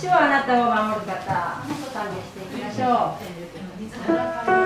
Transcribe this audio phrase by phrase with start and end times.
[0.00, 0.64] 主はあなたを
[0.94, 1.60] 守る方。
[1.92, 3.18] 賛美していきましょ
[4.56, 4.56] う「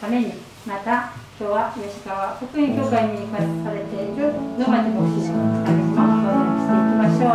[0.00, 0.32] ために
[0.66, 7.28] また今日は吉川福音教会に行かされている野町牧師のためにもご覧していきましょ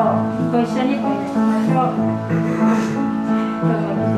[0.48, 0.52] う。
[0.52, 4.11] ご一緒にお祈りしましょう。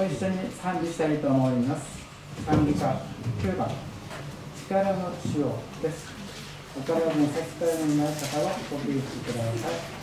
[0.00, 2.00] ご一緒に賛美したいと思います。
[2.46, 3.68] 賛美歌9番
[4.66, 6.08] 力の主塩です。
[6.74, 9.99] お体の差し替えのない方はご留意ください。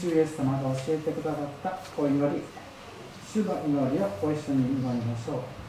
[0.00, 2.42] 主イエス様が教えてくださったお祈り、
[3.30, 5.59] 主の祈りをご一緒に祈りましょう。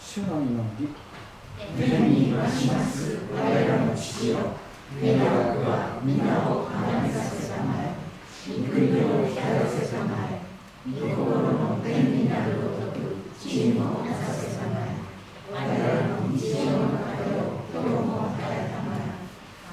[0.00, 1.14] 主の祈り。
[1.76, 4.38] 天にいまします我らの父よ
[5.00, 7.94] 願わくは皆を離れさせたまえ
[8.46, 10.42] 御国を光らせたまえ
[10.84, 14.98] 御心の天になるごとく地にもなさせたまえ
[15.50, 19.14] 我らの日常の糧を今日も与えたまえ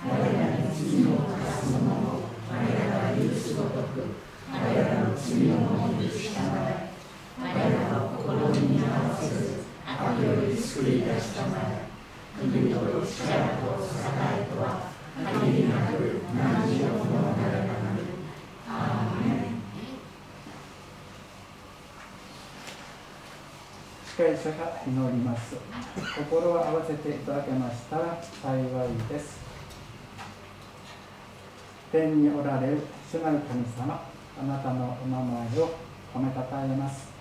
[0.05, 4.05] 我らに罪を犯す者を我らが許すごとく
[4.49, 6.93] 我らの罪をも許したまえ
[7.37, 11.91] 我らを心に合わせず悪より救い出したまえ
[12.39, 13.05] 国と力と栄
[14.41, 15.91] えとは限りなく
[16.33, 18.01] 何をものなればなる
[18.67, 19.61] アーメン
[24.07, 25.55] 司会者が祈ります。
[26.17, 28.63] 心を合わせていただけましたら幸い
[29.07, 29.39] です。
[31.91, 34.01] 天におられる主なる神様
[34.41, 35.69] あなたのお名前を
[36.15, 37.11] 褒めたたえます。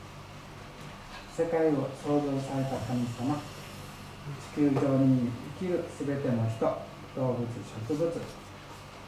[1.37, 3.37] 世界を創造された神様
[4.55, 5.31] 地球上に
[5.61, 6.65] 生きるすべての人
[7.17, 8.13] 動物植物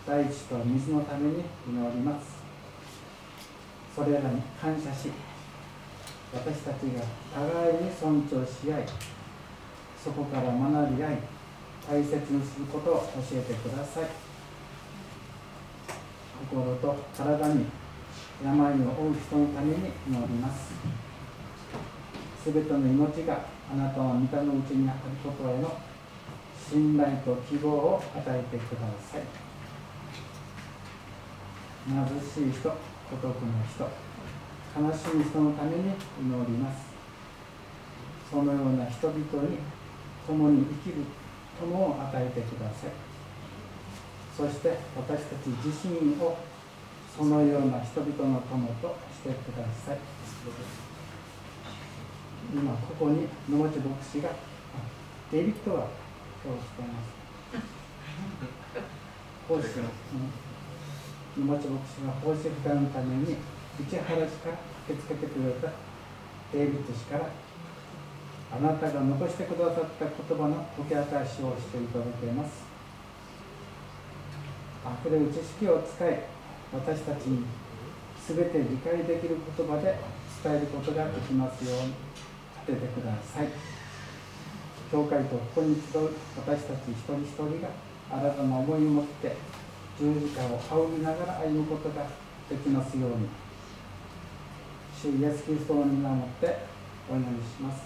[0.06, 2.42] 大地と水のために祈ります。
[3.96, 5.08] それらに感謝し
[6.34, 7.02] 私たちが
[7.34, 8.86] 互いに尊重し合い
[10.02, 11.18] そこから学び合い
[11.88, 14.04] 大切にすることを教えてください。
[16.50, 17.66] 心と体に
[18.42, 20.72] 病を負う人のために祈ります。
[22.42, 25.78] すべての命があなたの御手のうちにあることへの
[26.68, 29.22] 信頼と希望を与えてください。
[31.88, 32.76] 貧しい人孤
[33.20, 34.11] 独な人
[34.72, 36.92] 悲しい人のために祈ります。
[38.30, 39.58] そのような人々に
[40.26, 41.04] 共に生きる
[41.60, 42.90] 友を与えてください。
[44.34, 46.38] そして私たち自身を
[47.14, 49.98] そのような人々の友としてください。
[52.54, 54.32] 今ここに野町牧師があ
[55.30, 55.86] デイビッドが
[56.42, 57.22] 今日しています。
[59.48, 59.68] 奉仕
[61.36, 61.46] うん。
[61.46, 63.36] 野町牧師が奉仕負担のために
[63.88, 65.72] 市原市から駆けつけてくれた
[66.52, 67.30] デイビッド氏から
[68.52, 72.64] あなたが残してくださった言葉の解き明かしをしていただけます。
[74.84, 76.20] あふれる知識を使い
[76.72, 77.44] 私たちに
[78.28, 79.96] 全て理解できる言葉で
[80.42, 81.94] 伝えることができますように
[82.66, 83.48] 立ててください。
[84.90, 87.70] 教会とここに集う私たち一人一人が
[88.10, 89.36] 新たな思いを持って
[89.98, 92.06] 十字架を仰ぎながら歩むことが
[92.50, 93.41] できますように。
[95.02, 96.58] 主イエス・キリストの皆をもって
[97.10, 97.82] お祈りします。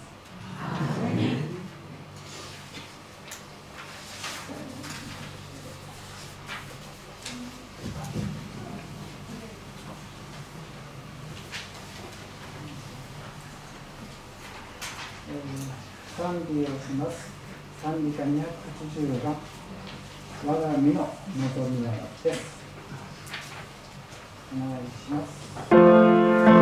[15.29, 15.77] えー
[16.17, 17.31] 賛美をします。
[17.81, 19.35] 賛美歌280番。
[20.45, 22.57] 我が身の望みはです
[24.55, 26.53] お願いします「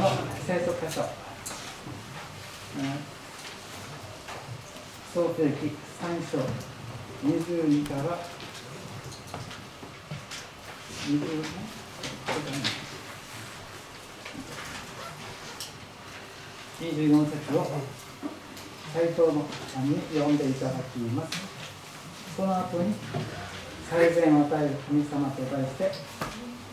[0.00, 0.10] の
[0.46, 1.02] 聖書箇所、
[5.12, 6.38] 創世記3章
[7.26, 8.18] 22から。
[16.80, 17.66] 2024節を。
[18.94, 21.36] 斎藤のさんに読んでいただきます
[22.36, 22.94] その後に
[23.90, 24.46] 最善を。
[24.46, 25.90] 与える神様と題して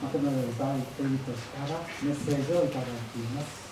[0.02, 3.72] まとめられる場合というとしたらメッセージをいただきます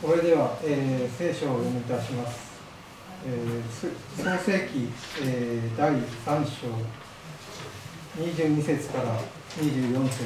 [0.00, 2.48] それでは、えー聖書をお読みいたします。
[3.26, 4.88] えー創世記、
[5.22, 6.68] えー第3章
[8.22, 9.20] 22節から
[9.58, 10.24] 24節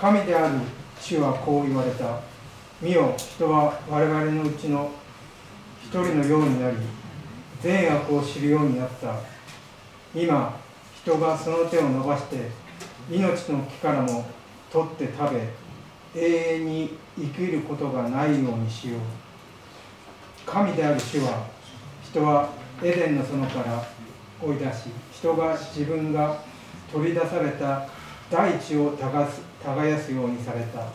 [0.00, 0.58] 神である
[1.00, 2.20] 主はこう言われた。
[2.80, 4.90] 見よ、人は我々のうちの
[5.82, 6.76] 一人のようになり、
[7.60, 9.14] 善悪を知るようになった。
[10.14, 10.58] 今、
[11.02, 12.50] 人がその手を伸ばして、
[13.10, 14.26] 命の木からも
[14.70, 15.64] 取って食べ、
[16.16, 19.00] 永遠に生きることがないようにしよう
[20.46, 21.46] 神である主は
[22.04, 22.50] 人は
[22.82, 23.84] エデンの園から
[24.40, 26.38] 追い出し人が自分が
[26.94, 27.88] 取り出された
[28.30, 30.86] 大地を耕す耕すようにされた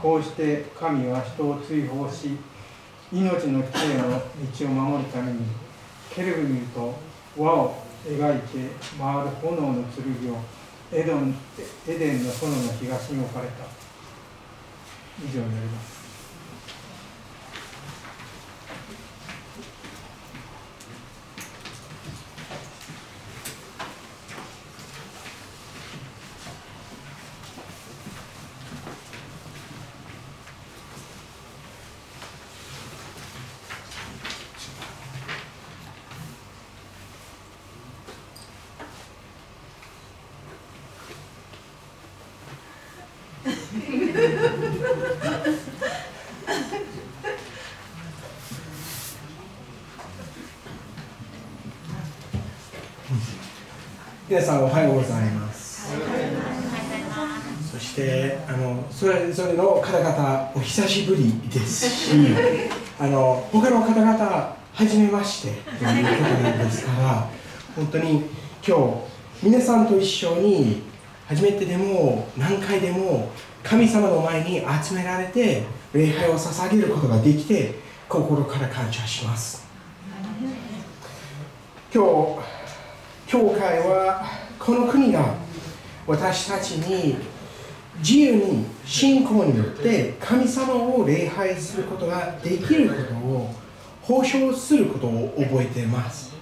[0.00, 2.36] こうして神は人を追放し
[3.10, 4.22] 命の木への
[4.58, 5.40] 道を守るために
[6.14, 6.94] ケルブミルと
[7.38, 10.36] 輪を描いて回る炎の剣を
[10.92, 11.34] エドン
[11.88, 13.64] エデンの園の東に置かれた
[15.24, 15.89] 以上になります。
[54.30, 55.90] 皆さんおはようございます。
[57.72, 62.12] そしてあのそれぞれの方々お久しぶりですし、
[63.00, 67.28] あの他の方々初めましてということなんですから、
[67.74, 68.22] 本当に
[68.64, 68.76] 今
[69.42, 70.82] 日皆さんと一緒に
[71.26, 73.32] 初めてでも何回でも
[73.64, 79.66] 神様の前に集められて礼拝を捧げることができて心から感謝します。
[81.92, 82.59] 今日
[83.30, 84.26] 教会は
[84.58, 85.36] この国が
[86.04, 87.16] 私たちに
[87.98, 93.54] 自由に信仰によって神様を礼拝することができることを
[94.02, 96.34] 保証することを覚えています。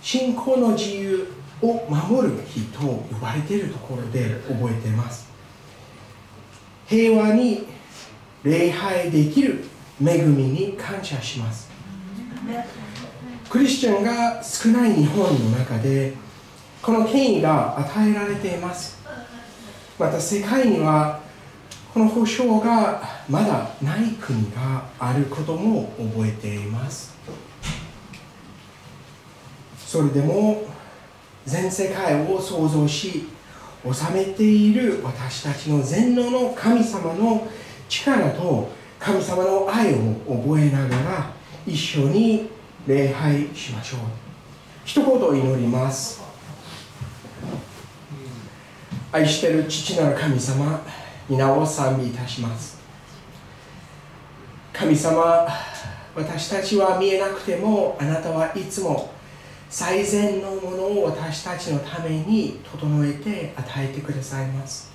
[0.00, 1.26] 信仰の自由
[1.60, 5.28] を守る日と呼ばれているところで覚えています。
[6.86, 7.66] 平和に
[8.44, 9.64] 礼拝できる
[10.00, 11.68] 恵みに感謝します。
[13.52, 16.14] クリスチャンが少ない日本の中で
[16.80, 18.98] この権威が与えられています。
[19.98, 21.20] また世界には
[21.92, 27.14] この保証がまだない国があることも覚えています。
[29.86, 30.64] それでも
[31.44, 33.26] 全世界を創造し
[33.84, 37.46] 治めている私たちの全能の神様の
[37.90, 41.30] 力と神様の愛を覚えながら
[41.66, 44.00] 一緒に礼拝しましょう。
[44.84, 46.20] 一言祈ります。
[49.12, 50.80] 愛してる父なる神様
[51.28, 52.80] 皆を賛美いたします。
[54.72, 55.46] 神様
[56.16, 59.12] 私たちは見えなくてもあなたはいつも
[59.70, 64.90] 最善のものを私たちのために整えて与えてくださいます。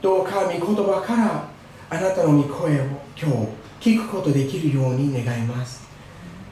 [0.00, 1.46] どうか御言葉から
[1.90, 2.84] あなたの御声を
[3.20, 3.30] 今
[3.80, 5.89] 日聞くことできるように願います。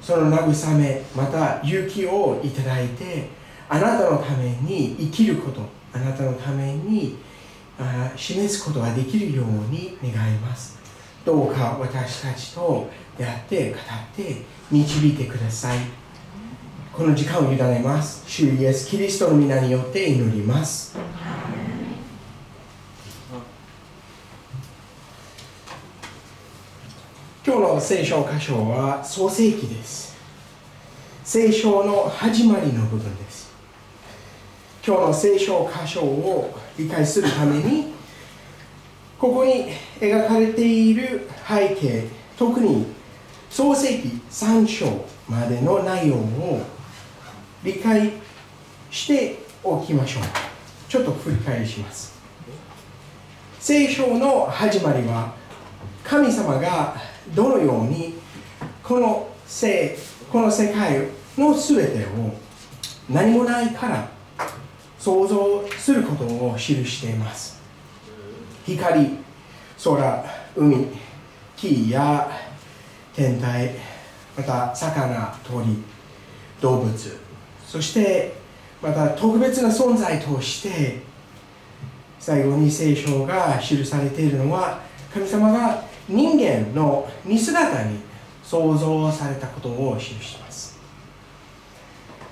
[0.09, 3.29] その慰めまた勇気をいただいて
[3.69, 5.61] あなたのために生きること
[5.93, 7.19] あなたのために
[7.79, 10.79] あ示すことができるように願います。
[11.27, 12.89] どうか私たちと
[13.19, 13.81] 出会って語っ
[14.17, 14.37] て
[14.71, 15.79] 導いてください。
[16.91, 18.25] この時間を委ねます。
[18.27, 20.97] 主イエス・キリストの皆によって祈ります。
[27.49, 30.15] 今日の聖書箇所は創世記です。
[31.25, 33.51] 聖書の始まりの部分です。
[34.87, 37.95] 今日の聖書箇所を理解するために
[39.19, 42.85] ここに描かれている背景特に
[43.49, 46.61] 創世記3章までの内容を
[47.65, 48.13] 理解
[48.91, 50.23] しておきましょう。
[50.87, 52.13] ちょっと振り返します。
[53.59, 55.33] 聖書の始まりは
[56.05, 58.15] 神様がどのように
[58.83, 59.97] この世
[60.31, 62.35] この世界の全てを
[63.09, 64.09] 何もないから
[64.99, 67.59] 想像することを記しています。
[68.67, 69.19] 光
[69.83, 70.25] 空
[70.57, 70.87] 海
[71.57, 72.31] 木や
[73.15, 73.75] 天体
[74.37, 75.83] また魚鳥
[76.61, 77.19] 動物
[77.67, 78.35] そして
[78.83, 81.01] また特別な存在として
[82.19, 84.81] 最後に聖書が記されているのは
[85.13, 88.01] 神様が人間の似姿に
[88.43, 90.79] 創造されたことを記しています。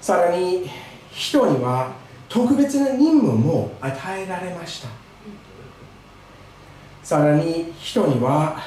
[0.01, 0.71] さらに
[1.11, 1.93] 人には
[2.29, 4.89] 特別な任務も与えられました。
[7.03, 8.59] さらに人には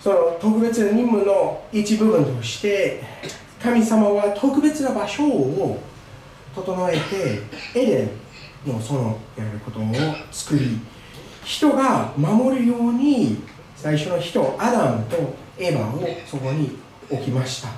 [0.00, 3.02] その特別な任務の一部分として
[3.62, 5.82] 神様は特別な場所を
[6.54, 6.96] 整え
[7.74, 8.08] てエデ
[8.66, 9.84] ンのそのやることを
[10.30, 10.78] 作り
[11.44, 13.42] 人が守るように
[13.76, 16.78] 最初の人アダムとエヴァをそこに
[17.10, 17.68] 置きました。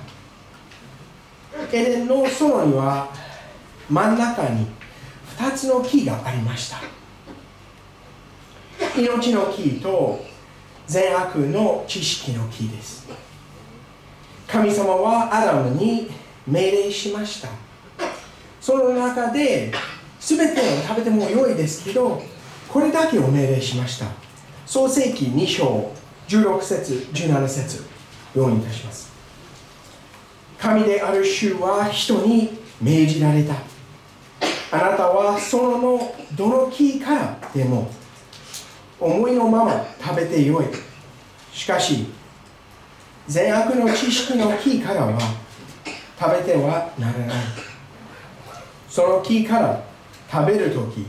[1.71, 3.09] エデンの園には
[3.89, 4.67] 真ん中に
[5.37, 6.77] 2つの木がありました。
[8.97, 10.25] 命の木と
[10.87, 13.07] 善悪の知識の木です。
[14.47, 16.09] 神様はアダムに
[16.47, 17.49] 命令しました。
[18.61, 19.73] その中で
[20.19, 22.21] 全てを食べても良いですけど
[22.69, 24.05] これだけを命令しました。
[24.65, 25.91] 創世記2章
[26.27, 27.83] 16節17節
[28.33, 29.11] 読みいたします。
[30.59, 33.53] 神である主は人に命じられた。
[34.69, 37.89] あなたはそのどの木からでも
[38.99, 40.65] 思いのまま食べてよい。
[41.53, 42.07] しかし
[43.27, 45.19] 善悪の知識の木からは
[46.19, 47.37] 食べてはならない。
[48.89, 49.83] その木から
[50.29, 51.05] 食べるとき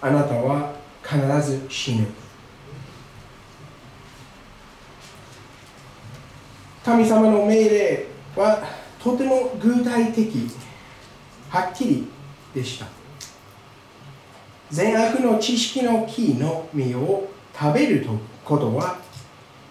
[0.00, 2.06] あなたは必ず死ぬ。
[6.84, 8.62] 神様の命令は
[8.98, 10.48] とても具体的
[11.48, 12.08] はっきり
[12.54, 12.86] でした。
[14.70, 18.06] 善悪の知識の木の実を食べる
[18.44, 18.96] ことは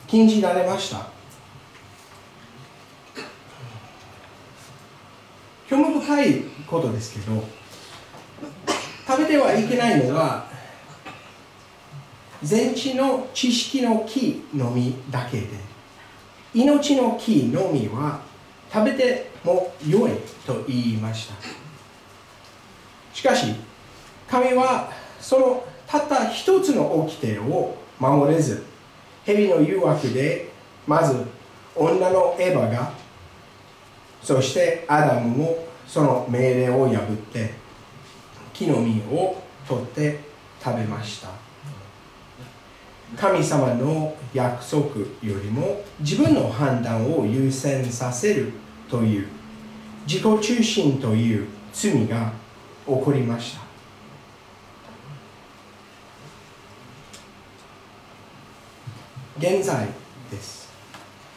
[0.07, 1.07] 禁じられました。
[5.67, 7.43] 興味深いことですけど
[9.07, 10.50] 食べてはいけないのは
[12.43, 15.47] 全知の知識の木の実だけで
[16.53, 18.21] 命の木の実は
[18.71, 20.11] 食べても良い
[20.45, 21.35] と言いました。
[23.13, 23.53] しかし
[24.27, 24.89] 神は
[25.19, 28.63] そのたった一つの掟を守れず
[29.25, 30.49] 蛇の誘惑で
[30.87, 31.25] まず
[31.75, 32.93] 女のエヴァが
[34.23, 37.53] そしてアダムもその命令を破って
[38.53, 40.19] 木の実を取って
[40.63, 41.40] 食べました。
[43.17, 48.53] 神様の約束よりも自分の判断を優先させる
[48.89, 49.27] という
[50.07, 52.31] 自己中心という罪が
[52.85, 53.61] 起こりました。
[59.37, 59.87] 現在
[60.29, 60.69] です。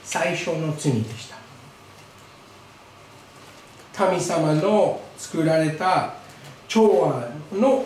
[0.02, 1.36] 最初の罪でした。
[3.94, 6.14] 神様の作られた
[6.68, 7.84] 調和の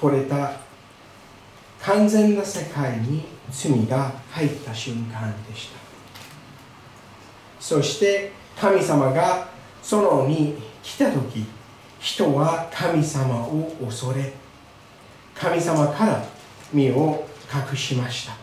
[0.00, 0.52] 取れた
[1.90, 5.80] 完全な世界に罪が入った瞬間でした。
[7.58, 9.48] そして神様が
[9.82, 11.44] そのに来た時
[11.98, 14.32] 人は神様を恐れ
[15.34, 16.24] 神様から
[16.72, 18.34] 身を隠しました。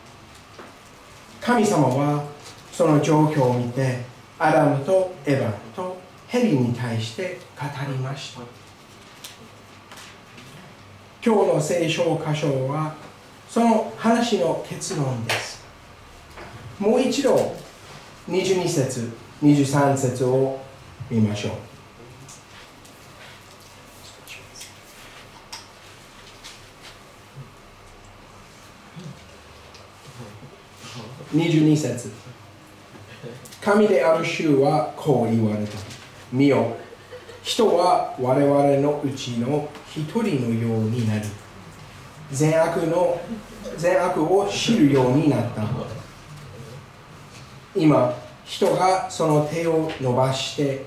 [1.39, 2.25] 神様は
[2.73, 3.99] その状況を見て
[4.37, 8.41] アダムとエヴァとヘリに対して語りました。
[11.25, 13.06] 今日の聖書箇所は
[13.57, 15.65] その話の結論です。
[16.77, 17.55] もう一度
[18.29, 19.09] 22節
[19.41, 20.59] 23節を
[21.09, 21.49] 見ましょ
[31.33, 31.35] う。
[31.35, 32.11] 22節。
[33.59, 35.71] 神である主はこう言われた。
[36.31, 36.77] 見よ。
[37.41, 41.27] 人は我々のうちの一人のようになり
[42.31, 43.21] 善悪の
[43.77, 45.63] 善悪を知るようになった。
[47.75, 48.13] 今
[48.43, 50.85] 人がその手を伸ばして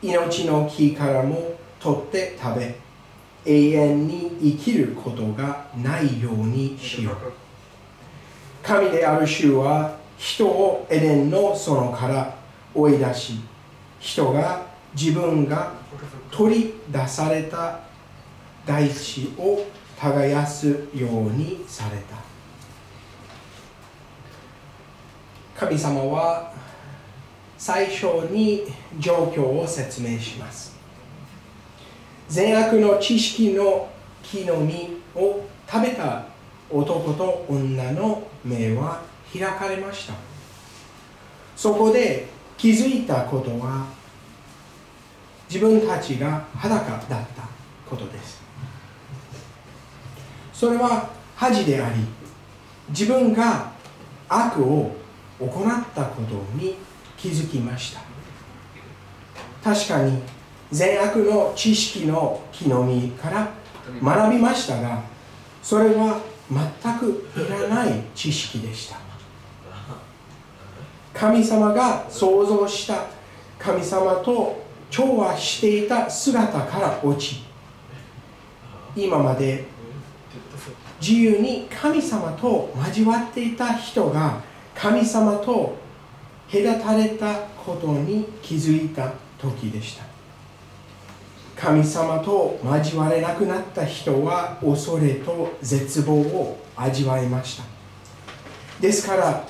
[0.00, 2.74] 命の木からも取って食べ
[3.44, 7.16] 永遠に生きることがないようにしよう。
[8.62, 12.34] 神である主は人をエデンの園から
[12.74, 13.40] 追い出し
[13.98, 14.64] 人が
[14.94, 15.72] 自分が
[16.30, 17.80] 取り出された
[18.64, 19.64] 大地を
[20.02, 22.16] 耕すようにされた。
[25.54, 26.52] 神様は
[27.56, 28.64] 最初に
[28.98, 30.74] 状況を説明します。
[32.28, 33.88] 善悪の知識の
[34.24, 36.26] 木の実を食べた
[36.68, 40.14] 男と女の目は開かれました。
[41.54, 42.26] そこで
[42.58, 43.86] 気づいたことは
[45.48, 47.18] 自分たちが裸だった
[47.88, 48.41] ことです。
[50.62, 51.98] それは恥であり
[52.90, 53.72] 自分が
[54.28, 54.94] 悪を
[55.40, 55.48] 行っ
[55.92, 56.76] たことに
[57.16, 58.00] 気づきました。
[59.60, 60.22] 確かに
[60.70, 63.48] 善悪の知識の木の実から
[64.00, 65.02] 学びましたが
[65.64, 68.98] それは全くいらない知識でした。
[71.12, 73.06] 神様が創造した
[73.58, 77.42] 神様と調和していた姿から落ち
[78.94, 79.71] 今まで
[81.02, 84.40] 自由に神様と交わっていた人が
[84.72, 85.76] 神様と
[86.48, 87.34] 隔たれた
[87.66, 90.04] ことに気づいた時でした。
[91.56, 97.64] 神様と交われなくなった人は恐れと絶望を味わいました。
[98.80, 99.44] ですから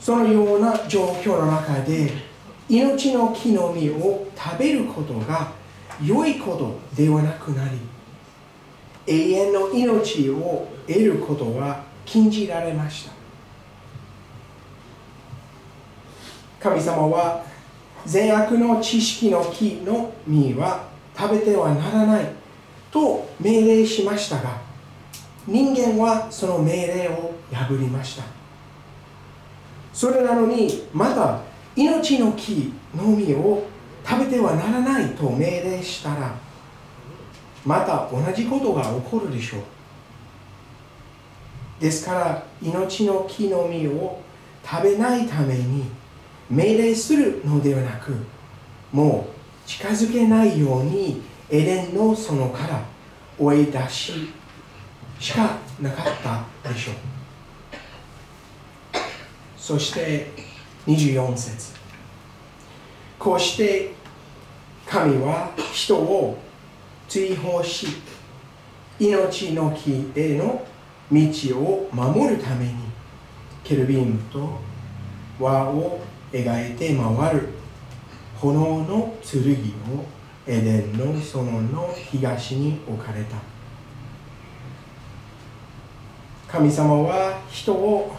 [0.00, 2.10] そのような状況の中で
[2.68, 5.52] 命の木の実を食べることが
[6.02, 7.78] 良いことではなくなり
[9.06, 13.12] 永遠の命を得ることは禁じられました。
[16.60, 17.44] 神様は
[18.06, 20.84] 善悪の知識の木の実は
[21.16, 22.26] 食べてはならない
[22.90, 24.60] と命令しましたが
[25.46, 28.22] 人間はその命令を破りました。
[29.92, 31.40] それなのにまた
[31.74, 33.64] 命の木の実を
[34.06, 36.34] 食べてはならないと命令したら
[37.64, 39.60] また同じことが起こるでしょう。
[41.80, 44.20] ですから命の木の実を
[44.64, 45.84] 食べないために
[46.48, 48.12] 命令するのではなく
[48.92, 52.82] もう近づけないようにエレンの園から
[53.38, 54.30] 追い出し
[55.18, 56.04] しかなかっ
[56.62, 56.94] たでしょう。
[59.56, 60.30] そして
[60.86, 61.74] 24節。
[63.18, 63.92] こうして
[64.86, 66.36] 神は人を
[67.08, 67.86] 追放し
[68.98, 70.64] 命の木への
[71.10, 72.74] 道を守るために
[73.64, 74.60] ケルビンと
[75.38, 76.00] 輪を
[76.32, 77.48] 描いて回る
[78.36, 80.04] 炎の剣を
[80.46, 83.36] エデンの園の東に置かれた
[86.48, 88.14] 神様は人を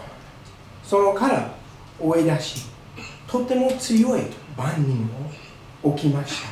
[0.84, 1.54] そのから
[2.00, 2.66] 追い出し
[3.28, 4.22] とても強い
[4.58, 5.10] 万人
[5.84, 6.50] を置きました。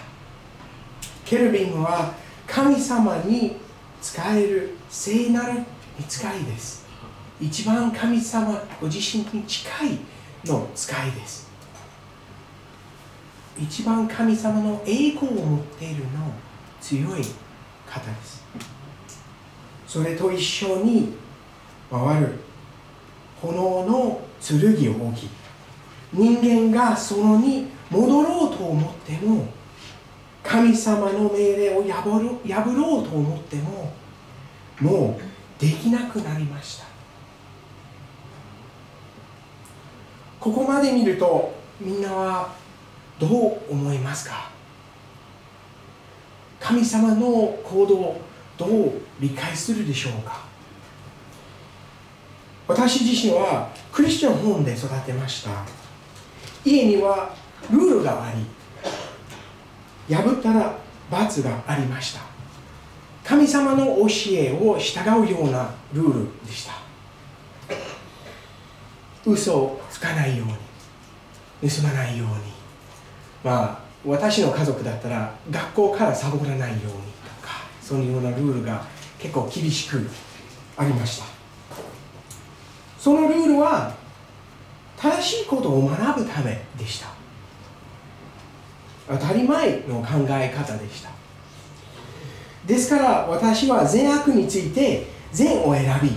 [1.25, 2.13] ケルビンは
[2.51, 3.55] 神様に
[4.01, 5.61] 使える聖なる
[5.97, 6.85] 見つかりです。
[7.39, 9.97] 一番神様ご自身に近い
[10.45, 11.49] の使いです。
[13.57, 16.09] 一番神様の栄光を持っているの
[16.81, 17.23] 強い
[17.87, 18.43] 方です。
[19.87, 21.13] それと一緒に
[21.89, 22.37] 回る
[23.41, 23.53] 炎
[23.85, 25.29] の剣を置き
[26.11, 29.45] 人間がそのに戻ろうと思っても
[30.43, 33.93] 神様の命令を破ろ破ろうと思っても
[34.79, 36.85] もうできなくなりました。
[40.39, 42.53] ここまで見るとみんなは
[43.19, 44.49] どう思いますか？
[46.59, 48.19] 神様の行動
[48.57, 50.41] どう理解するでしょうか？
[52.67, 55.51] 私自身はクリスチャンホームで育てました。
[56.65, 57.35] 家には
[57.69, 58.43] ルールがあり
[60.13, 60.77] 破ったら
[61.09, 62.21] 罰がありました。
[63.23, 66.73] 神様の教えを従うようなルールでした。
[69.25, 70.47] 嘘をつかないよう
[71.65, 72.33] に盗まないように。
[73.43, 76.93] まあ私の家族だったら学校からサボらないようにと
[77.41, 78.83] かそういうようなルールが
[79.19, 80.09] 結構厳しく
[80.75, 81.25] ありました。
[82.97, 83.93] そのルールは
[84.97, 87.20] 正しいことを学ぶためでした。
[89.11, 91.09] 当たり前の考え方でした。
[92.65, 96.11] ですから私は善悪について善を選び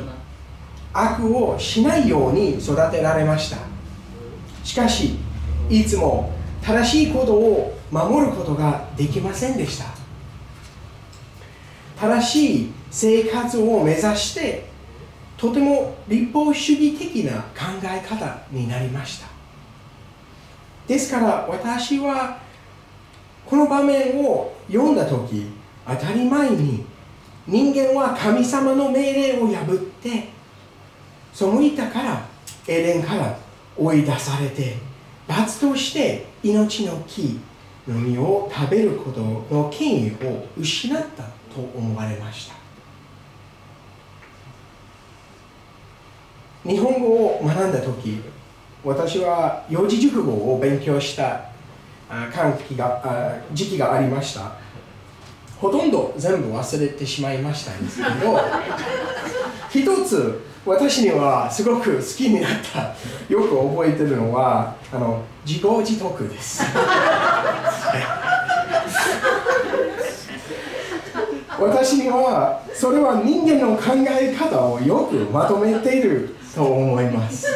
[0.92, 3.56] 悪をしないように育てられました。
[4.62, 5.16] しかし
[5.68, 6.32] いつも
[6.62, 9.86] 正しいことを守ることができませんでした。
[12.00, 14.66] 正しい生活を目指して
[15.36, 19.26] とても立法主義的な考え方になりました。
[20.86, 22.43] ですから私は
[23.46, 25.50] この場面を読んだ時
[25.86, 26.84] 当たり前に
[27.46, 30.28] 人間は神様の命令を破って
[31.32, 32.26] 背いたから
[32.66, 33.36] エレンから
[33.76, 34.76] 追い出されて
[35.26, 37.40] 罰として命の木
[37.86, 41.22] の実を食べることの権威を失った
[41.54, 42.64] と思われました。
[46.66, 48.22] 日本語を学んだ時
[48.82, 51.53] 私は四字熟語を勉強した
[52.32, 54.52] 間期が時期がありました。
[55.60, 58.38] ほとんど全部忘れてしまいましたんですけど
[59.70, 62.94] 一つ私にはすごく好きになった
[63.32, 66.62] よく覚えてるのはあの自業自得です。
[71.58, 77.46] 私にはそれは人間の考え方をよくまとめていると思います。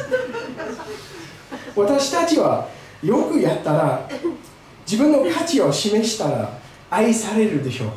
[1.75, 2.69] 私たちは
[3.03, 4.09] よくやったら
[4.91, 6.59] 自分の価値を示したら
[6.89, 7.91] 愛されるでしょう。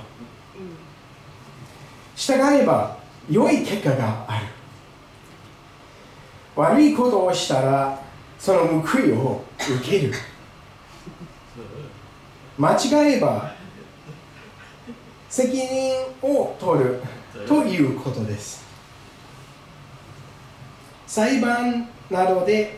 [2.17, 2.97] 従えば
[3.29, 4.47] 良い結果がある。
[6.53, 7.97] 悪いことをしたら
[8.37, 10.13] その報いを受ける。
[12.57, 13.55] 間違えば
[15.29, 17.01] 責任を取る
[17.47, 18.65] ということです。
[21.07, 22.77] 裁判などで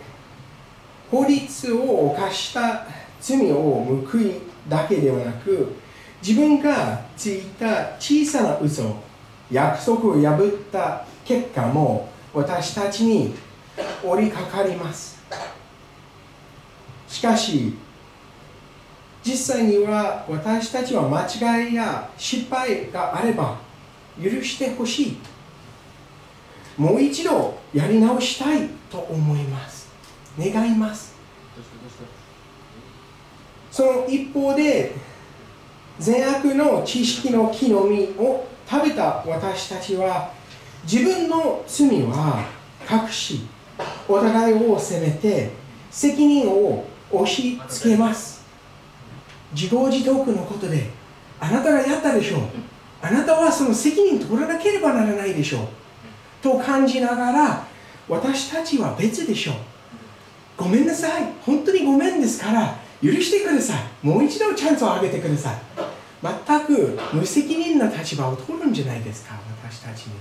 [1.10, 2.86] 法律を犯した
[3.24, 4.34] 罪を報い
[4.68, 5.74] だけではなく
[6.22, 9.02] 自分がついた小さな嘘
[9.50, 13.34] 約束を破った結果も私たちに
[14.04, 15.24] 折りかかります。
[17.08, 17.76] しかし
[19.24, 23.58] 実際には私たちは間違いや失敗があれば
[24.22, 25.18] 許してほしい。
[26.78, 29.88] もう一度やり直したいと思います。
[30.38, 31.13] 願います。
[33.74, 34.94] その一方で
[35.98, 40.32] 善悪の知識の木の実を食べた私たちは
[40.84, 42.46] 自分の罪は
[42.88, 43.48] 隠し
[44.08, 45.50] お互いを責めて
[45.90, 48.44] 責任を押し付けます。
[49.56, 50.92] 自業自得のことで
[51.40, 52.42] あなたがやったでしょう。
[53.02, 55.68] あなたはその責任取らなければならないでしょう。
[56.44, 57.66] と感じながら
[58.08, 59.56] 私たちは別でしょう。
[60.58, 61.24] ごめんなさい。
[61.44, 62.83] 本当にごめんですから。
[63.04, 64.08] 許してください。
[64.08, 65.56] もう一度チャンスをあげてください。
[66.24, 69.36] 全く無責任な立場を取るんじゃないですか。
[69.62, 70.14] 私たちに。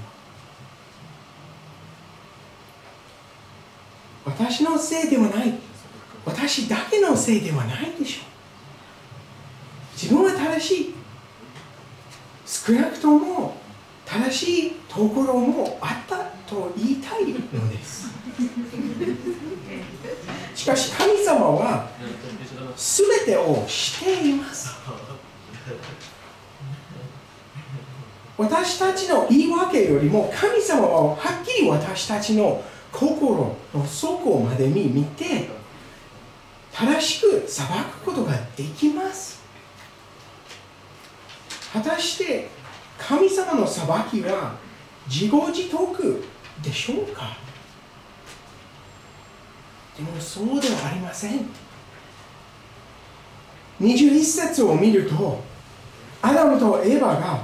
[4.25, 5.55] は私のせいではない。
[6.25, 8.25] 私だけのせいではないでしょう。
[9.95, 10.95] 自分は正しい。
[12.45, 13.57] 少なくとも
[14.05, 16.17] 正しいところもあった
[16.53, 18.11] と言いたいのです。
[20.55, 21.89] しかし神様は
[22.77, 24.77] 全てをしています。
[28.39, 35.49] 私たちの言い訳よりも神様ははっきり私たちの心の底までに見て
[36.73, 39.41] 正しく裁くことができます。
[41.73, 42.49] 果たして
[42.99, 44.57] 神様の裁きは
[45.09, 46.25] 自業自得
[46.63, 47.37] でしょうか？
[49.97, 51.47] でもそうではありません。
[53.81, 55.43] 21節を見ると
[56.21, 57.39] アダムとエヴァが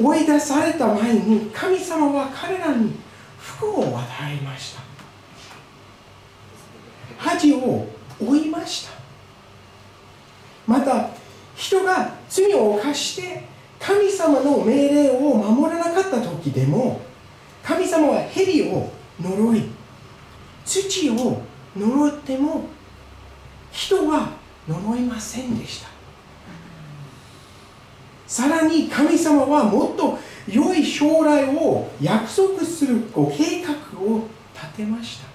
[0.00, 2.92] 追い出された前に神様は彼らに
[3.38, 4.94] 福を与えました。
[7.24, 7.86] 恥を
[8.20, 8.92] 追いました
[10.66, 11.10] また
[11.56, 13.44] 人が罪を犯して
[13.78, 17.00] 神様の命令を守らなかった時でも
[17.62, 19.64] 神様は蛇を呪い
[20.64, 21.42] 土を
[21.76, 22.64] 呪っても
[23.70, 24.32] 人は
[24.68, 25.88] 呪いませんでした。
[28.26, 30.18] さらに神様はもっと
[30.50, 35.26] 良い将来を約束するご計画を立てました。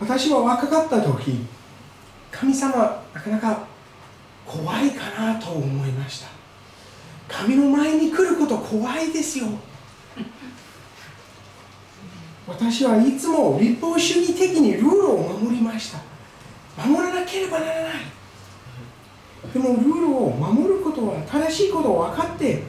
[0.00, 1.44] 私は若かった時
[2.30, 3.66] 神様なかなか
[4.46, 6.28] 怖いかなと思いました。
[7.28, 9.46] 神の前に来ること怖いですよ。
[12.48, 16.09] 私はいつも立法主義的にルールを守りました。
[16.76, 17.92] 守らなければならない。
[19.52, 22.62] でもルールを守ることは正しいことを分かって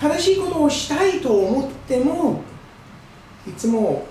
[0.00, 2.42] 正しいことをしたいと思っても
[3.46, 4.06] いつも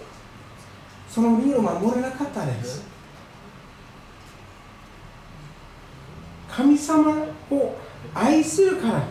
[1.10, 2.86] そのルールを守らなかったです。
[6.50, 7.76] 神様を
[8.14, 9.08] 愛するから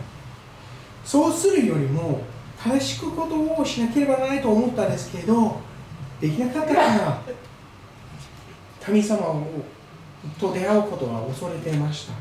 [1.03, 2.21] そうするよりも
[2.57, 5.59] 正しくことをしなければならないと思ったんですけど
[6.21, 7.21] できなかったから
[8.81, 9.47] 神様を
[10.39, 12.13] と出会うことは恐れていました。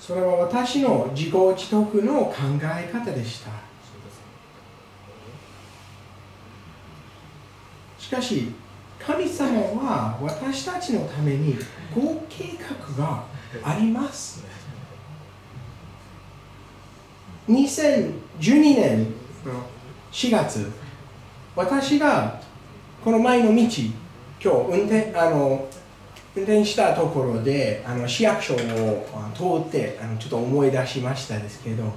[0.00, 3.50] それは私の自己自得の考え方でした。
[7.98, 8.52] しかし
[8.98, 11.56] 神様は私たちのために
[11.94, 13.24] ご計画が
[13.62, 14.44] あります。
[17.48, 18.14] 2012
[18.60, 19.06] 年
[20.12, 20.70] 4月
[21.56, 22.40] 私が
[23.02, 23.66] この前の道
[24.42, 25.68] 今日運転あの
[26.36, 28.58] 運転したところであの市役所を
[29.34, 31.92] 通ってあのちょっと思い出しましたですけど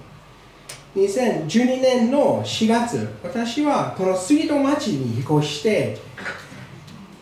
[0.95, 5.97] 2012年の4月私はこの杉戸町に引っ越して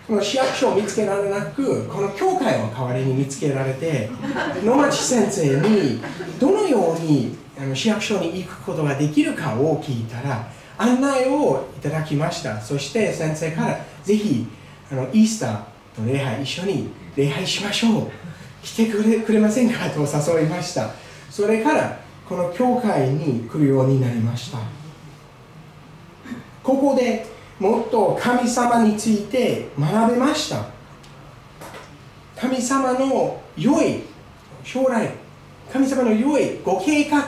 [0.07, 4.09] この市役所を見つけられなくこの教会を代わりに見つけられて
[4.63, 6.01] 野町先生に
[6.39, 10.49] どのようにあの市役所に行くことができるかを聞いたら
[10.79, 12.61] 案内をいただきました。
[12.61, 14.47] そして先生からぜひ
[14.91, 18.11] あのイースターの礼拝一緒に礼拝しましょう。
[18.63, 19.89] 来てくれくれませんか？
[19.89, 20.91] と誘いました。
[21.29, 24.59] それからこの教会に来るようになりました。
[26.63, 27.25] ここで
[27.59, 30.65] もっと神様について学べました。
[32.35, 34.03] 神様の良い
[34.63, 35.11] 将来
[35.71, 37.25] 神様の良いご計画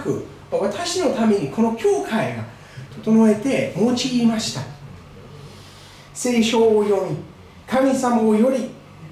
[0.52, 2.44] 私のためにこの教会が
[3.04, 4.62] 整えて用いました。
[6.14, 7.18] 聖書を読み
[7.72, 8.70] 神様をより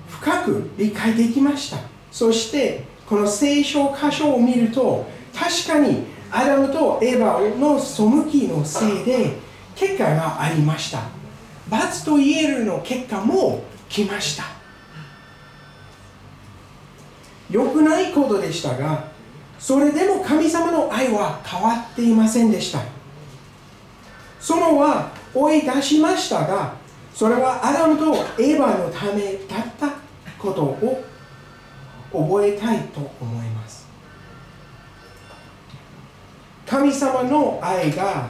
[0.09, 1.77] 深く理解できました。
[2.11, 9.37] そしてこの聖書箇所を見ると確かにアダムとエヴァの背きのせいで
[9.75, 11.03] 結果がありました。
[11.69, 14.43] 罰と言えるの結果も来ました。
[17.49, 19.05] 良くないことでしたが
[19.57, 22.81] それでも神様の愛は変わっていませんでした。
[24.41, 26.78] そのは追い出しましたが
[27.19, 29.89] それはアダムとエヴァのためだった
[30.41, 31.03] ことを
[32.13, 33.89] 覚えたいと思います。
[36.65, 38.29] 神様の愛が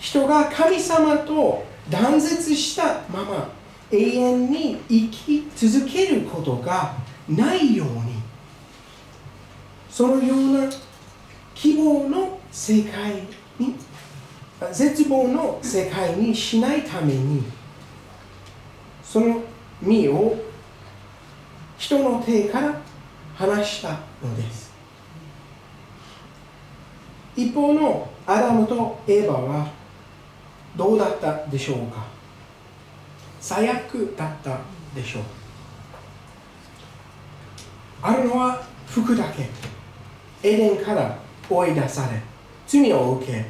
[0.00, 3.48] 人が神様と断絶したまま
[3.92, 6.96] 永遠に生き続けることが
[7.28, 8.14] ないように。
[9.88, 10.72] そのような
[11.54, 13.12] 希望の世界
[13.60, 13.76] に
[14.72, 17.44] 絶望の世界にしないために
[19.14, 19.40] その
[19.80, 20.36] 身を
[21.78, 22.80] 人の手から
[23.36, 23.90] 離した
[24.20, 24.72] のです。
[27.36, 29.70] 一方のアダムとエヴァは
[30.74, 32.04] どうだったでしょうか？
[33.40, 34.58] 最悪だった
[34.96, 35.22] でしょう。
[38.02, 39.46] あるのは服だけ。
[40.42, 41.16] エデンから
[41.48, 42.20] 追い出され
[42.66, 43.46] 罪を受け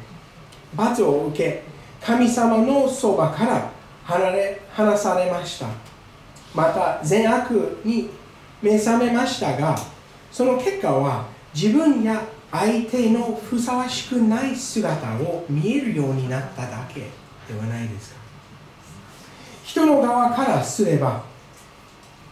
[0.75, 1.63] 罰を受け
[1.99, 3.73] 神様のそばから
[4.05, 5.67] 離れ離されました。
[6.53, 7.51] また善悪
[7.83, 8.09] に
[8.61, 9.75] 目覚めましたが
[10.31, 18.19] その結果は自分や相手のふさわしくない姿を見えるようになっただけではないですか。
[19.65, 21.23] 人の側からすれば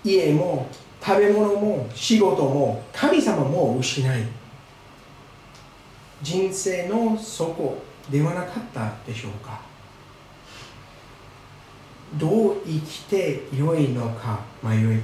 [0.04, 0.68] 家も
[1.06, 4.26] 食べ物も仕事も神様も失い
[6.22, 7.78] 人生の底
[8.10, 9.73] ではなかったでしょうか。
[12.18, 15.00] どう生きてよいのか迷い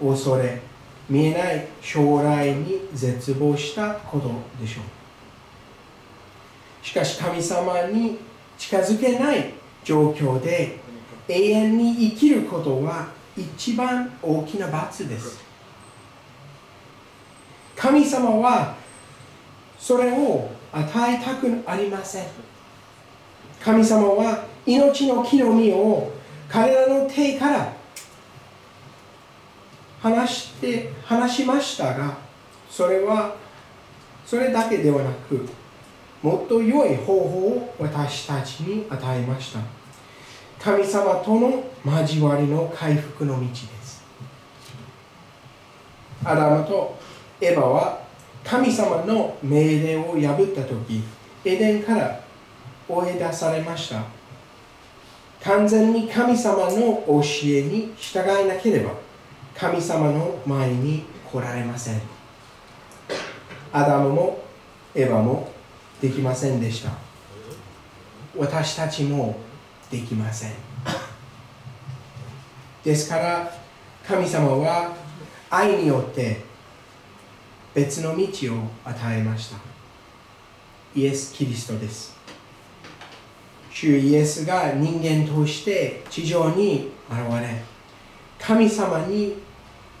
[0.00, 0.60] 恐れ
[1.08, 4.30] 見えない将来に絶望したこと
[4.60, 4.84] でしょう。
[6.86, 8.18] しかし神様に
[8.58, 9.52] 近づけない
[9.84, 10.78] 状況で
[11.28, 15.42] 永遠に生きることは一番大きな罰です。
[17.76, 18.74] 神様は
[19.78, 22.26] それを与えたくありません。
[23.62, 26.12] 神様は命の木の実を
[26.52, 27.72] 彼らの手から
[30.02, 32.18] 話して話しましたが
[32.68, 33.34] それは
[34.26, 35.48] それだけではなく
[36.22, 39.60] もっと良い方法を私たちに与えました。
[40.60, 44.04] 神様との交わりの回復の道です。
[46.24, 46.96] アダムと
[47.40, 48.00] エヴァは
[48.44, 51.02] 神様の命令を破った時
[51.44, 52.20] エデンから
[52.88, 54.21] 追い出されました。
[55.44, 58.92] 完全に神様の教えに従えなければ
[59.56, 62.00] 神様の前に来られません。
[63.72, 64.44] アダムも
[64.94, 65.50] エヴァも
[66.00, 66.92] できませんでした。
[68.36, 69.36] 私たちも
[69.90, 70.52] できません。
[72.84, 73.52] ですから
[74.06, 74.94] 神様は
[75.50, 76.42] 愛によって
[77.74, 79.56] 別の道を与えました。
[80.94, 82.21] イエス・キリストです。
[83.72, 87.62] 主イエスが人間として地上に現れ
[88.38, 89.36] 神様に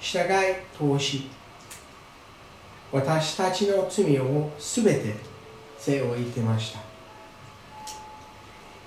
[0.00, 1.28] 従い通し
[2.92, 5.14] 私たちの罪をすべて
[5.78, 6.80] 背負いてました。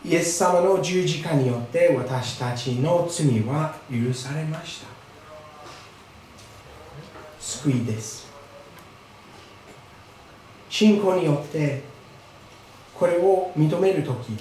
[0.05, 4.87] イエス様の十字架によって私たちの罪は許されました。
[7.39, 8.27] 救いです。
[10.69, 11.81] 信仰によって
[12.93, 14.37] これを認めるとき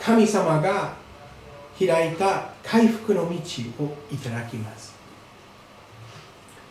[0.00, 0.94] 神様が
[1.78, 3.36] 開いた回復の道
[3.84, 4.94] をいただきます。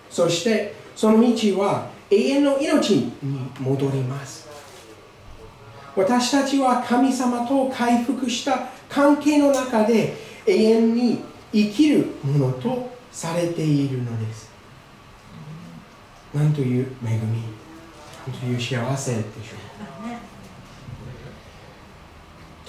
[0.09, 3.13] そしてその道は永遠の命に
[3.59, 4.49] 戻ります。
[5.95, 10.15] 私たちは神様と回復した関係の中で
[10.45, 11.19] 永遠に
[11.51, 14.49] 生きるものとされているのです。
[16.33, 17.43] なんという恵み。
[18.27, 19.25] なんという幸せでしょ
[19.85, 19.88] う。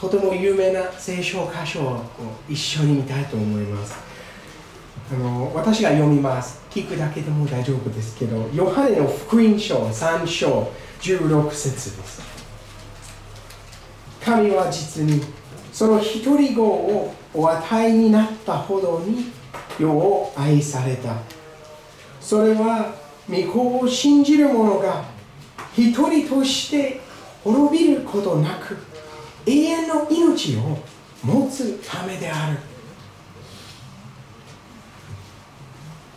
[0.00, 2.04] とても有名な聖書箇所を
[2.48, 3.94] 一緒に見たいと思います。
[5.12, 6.62] あの私が読みます。
[6.70, 10.72] 聞くだけでも大丈夫ですけどヨハネの福音書3章
[11.02, 12.22] 16節です。
[14.24, 15.22] 神は実に
[15.70, 19.26] その一人子をお与えになったほどに
[19.78, 21.16] 世を愛された。
[22.22, 22.94] それは
[23.28, 25.04] 御子を信じる者が
[25.76, 27.00] 一人として
[27.44, 28.89] 滅びることなく
[29.46, 30.78] 永遠の命を
[31.22, 32.58] 持つためである。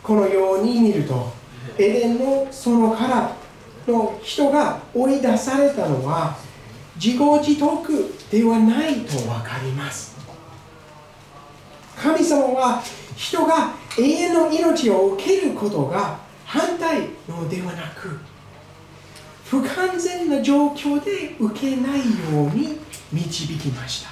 [0.01, 1.31] このように見ると
[1.77, 3.35] エデンの園から
[3.87, 6.37] の人が追い出されたのは
[6.95, 10.13] 自業自得ではないと分かります。
[11.95, 12.83] 神様は
[13.15, 18.19] 人が永遠の命を受けることが反対のではなく
[19.45, 22.03] 不完全な状況で受けないよ
[22.43, 22.79] うに
[23.13, 24.09] 導きました。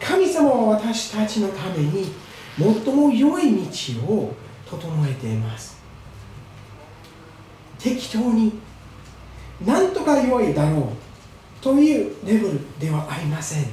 [0.00, 2.12] 神様は私たちのために
[2.58, 4.34] 最も良い道を
[4.68, 5.80] 整えています。
[7.78, 8.52] 適当に
[9.64, 13.66] 何とか良いだろうというレベルではありません。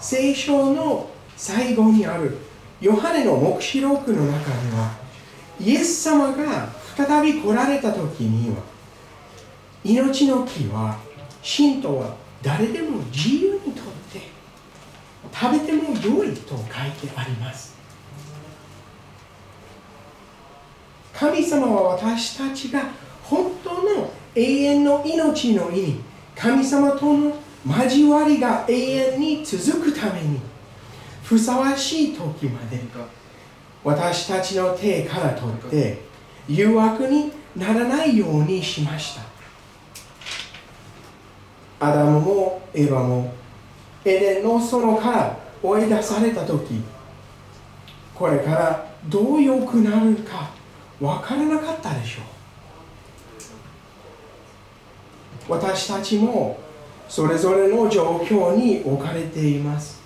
[0.00, 2.36] 聖書の最後にある
[2.80, 4.92] ヨハネの黙示録の中には
[5.58, 8.62] イエス様が再び来られた時には
[9.86, 10.98] 命の木は
[11.42, 14.20] 信徒は誰でも自由にとって
[15.32, 17.76] 食べても良いと書いてあります。
[21.12, 22.90] 神様は私たちが
[23.22, 26.00] 本当の永遠の命の意味
[26.34, 30.40] 神様との交わりが永遠に続くために
[31.24, 32.80] ふさわしい時まで
[33.82, 36.02] 私たちの手から取って
[36.48, 39.25] 誘惑にならないようにしました。
[41.78, 43.32] アダムもエヴァも
[44.04, 46.82] エデンの園から追い出された時
[48.14, 50.50] これからどう良くなるか
[51.00, 52.24] 分からなかったでしょう。
[55.48, 56.58] 私たちも
[57.08, 60.00] それぞれの状況に置かれています。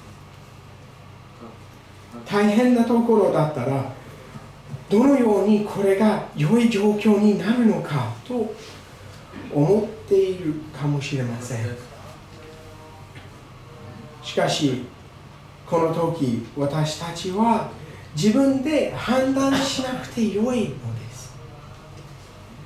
[2.27, 3.85] 大変なところだったら
[4.89, 8.53] どのようにこれが良い状況になるのかと
[9.53, 11.77] 思っているかもしれません。
[14.23, 14.85] しかし
[15.67, 17.71] この時私たちは
[18.15, 21.33] 自分で判断しなくてよいのです。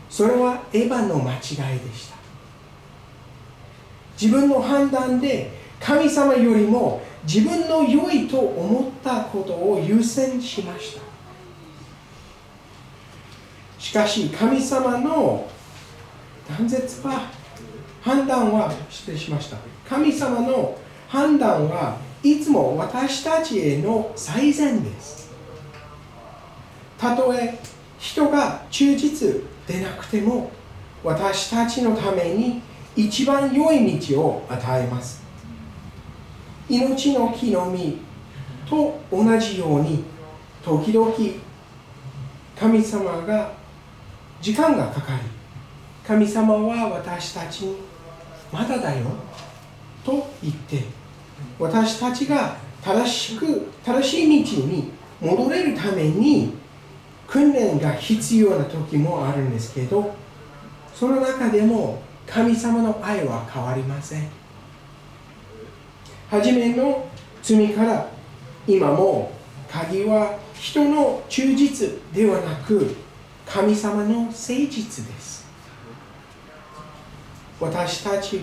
[0.09, 2.17] それはエヴァの間違いでした。
[4.21, 11.03] 自分の判断で神様よりも自分の良いと思ったことを優先しました。
[13.79, 15.47] しかし神様の
[16.57, 17.31] 断絶は
[18.01, 19.57] 判断は失礼しました。
[19.89, 20.79] 神様の
[21.09, 25.33] 判断はいつも私たちへの最善です。
[26.97, 27.59] たとえ
[27.99, 30.53] 人が忠実でなくても
[31.03, 32.63] 私たちのために
[32.95, 35.25] 一番良い道を与えます。
[36.69, 37.99] 命の木の実
[38.71, 40.05] と同じように
[40.65, 41.13] 時々
[42.59, 43.53] 神様が
[44.41, 45.34] 時間がかかり
[46.07, 47.77] 神様は私たちに
[48.53, 49.07] まだだよ
[50.05, 50.85] と言って
[51.59, 54.91] 私たちが正しく正しい道に
[55.21, 56.53] 戻れるために
[57.27, 60.15] 訓練が必要な時もあるんですけど
[60.95, 64.29] その中でも神様の愛は変わりません。
[66.31, 67.07] 初めの
[67.43, 68.09] 罪から
[68.67, 69.33] 今も
[69.71, 72.97] 鍵は人の忠実ではなく
[73.47, 75.24] 神様の誠実です。
[77.61, 78.41] 私たち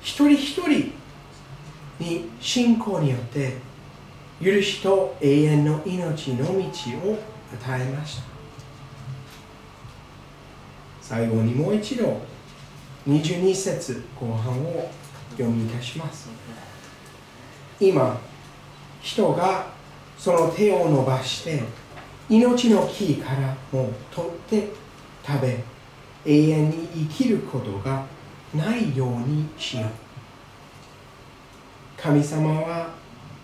[0.00, 0.92] 一人一人
[1.98, 3.56] に信仰によって
[4.42, 6.58] 許しと永遠の命の道を
[7.52, 8.22] 与えました。
[11.00, 12.20] 最後にもう一度
[13.06, 14.90] 22節後半を
[15.32, 16.28] 読みいたします。
[17.78, 18.18] 今
[19.02, 19.66] 人が
[20.16, 21.62] その手を伸ばして
[22.30, 24.68] 命の木からも取って
[25.26, 25.62] 食べ
[26.24, 28.06] 永遠に生きることが
[28.56, 29.86] ないようにしよう。
[32.00, 32.90] 神様は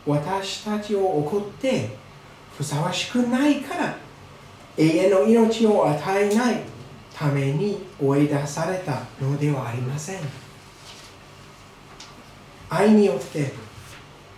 [0.06, 1.96] 私たちを怒って
[2.56, 3.96] ふさわしくないから
[4.76, 6.62] 永遠の命を与えない
[7.14, 10.20] ために追い出されたのではありません。
[12.68, 13.52] 愛によって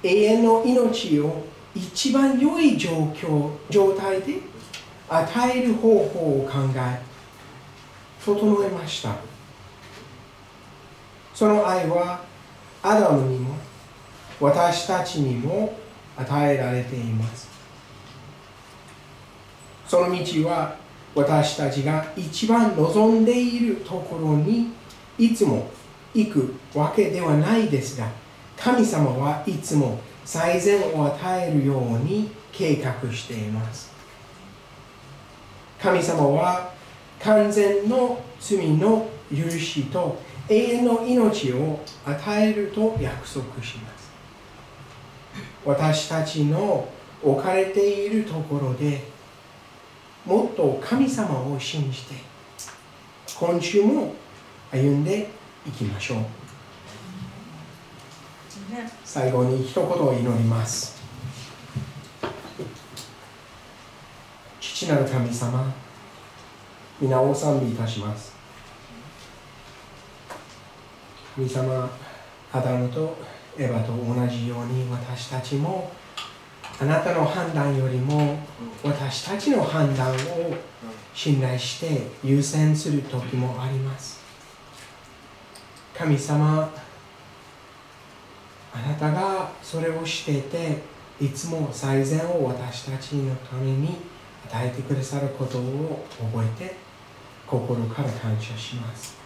[0.03, 1.45] 永遠の命を
[1.75, 4.41] 一番良い状況状態で
[5.09, 7.01] 与える方法を考え
[8.25, 9.32] 整えました。
[11.43, 12.21] その愛は
[12.85, 13.57] アダムにも
[14.39, 15.77] 私たちにも
[16.17, 17.49] 与えられています。
[19.89, 20.77] その道は
[21.17, 24.69] 私たちが一番望んでいるところに
[25.19, 25.69] いつも
[26.15, 28.09] 行くわけではないですが
[28.57, 33.91] 神様はいつも最善を与えるように計画しています。
[35.81, 36.73] 神様は
[37.19, 44.11] 完全の罪の許しと永遠の命を与えると約束します。
[45.65, 46.89] 私たちの
[47.23, 49.05] 置かれているところで
[50.27, 52.15] もっと神様を信じて
[53.39, 54.15] 今週も
[54.73, 55.31] 歩んで
[55.67, 56.19] いきましょう。
[59.05, 61.03] 最後に一言を祈ります。
[64.61, 65.73] 父なる神様
[67.01, 68.32] 皆を賛美いたします
[71.35, 71.91] 神様
[72.53, 73.17] アダムと
[73.59, 75.91] エヴァと同じように私たちも
[76.79, 78.39] あなたの判断よりも
[78.83, 80.17] 私たちの判断を
[81.15, 84.21] 信頼して優先する時もあります。
[85.95, 86.71] 神様
[88.75, 90.79] あなたがそれをしていて
[91.21, 93.97] いつも最善を私たちのために
[94.47, 96.77] 与えてくださることを覚えて
[97.47, 99.17] 心から感謝します。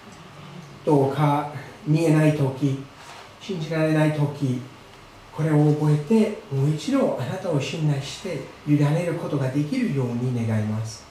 [0.84, 1.52] どうか
[1.86, 2.82] 見えない時
[3.40, 4.60] 信じられない時
[5.32, 11.04] これを覚えてもう一度あなたを信頼して委ねることができるように願います。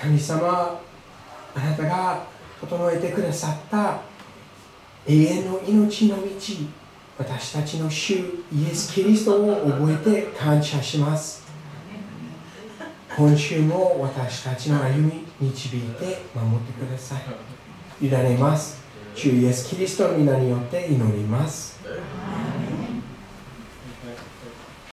[0.00, 0.80] 神様
[1.54, 2.26] あなたが
[2.60, 4.00] 整えてくださった
[5.06, 6.22] 永遠の命の道
[7.16, 8.14] 私たちの主
[8.52, 11.44] イエス・キリストを覚えて感謝します。
[13.16, 17.16] 今週も私たちの歩み導いて守ってくださ
[18.00, 18.04] い。
[18.04, 18.83] 委ねます。
[19.14, 21.78] 主イエスキリストの皆によって祈ります。